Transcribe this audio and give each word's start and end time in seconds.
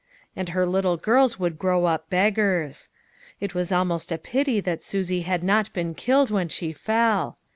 And 0.35 0.49
her 0.49 0.65
little 0.65 0.97
girls 0.97 1.37
would 1.37 1.59
grow 1.59 1.85
up 1.85 2.09
beggars. 2.09 2.89
It 3.39 3.53
was 3.53 3.71
almost 3.71 4.11
a 4.11 4.17
pity 4.17 4.59
that 4.61 4.83
Susie 4.83 5.21
had 5.21 5.43
not 5.43 5.71
been 5.73 5.93
killed 5.93 6.31
when 6.31 6.49
she 6.49 6.73
fell. 6.73 7.37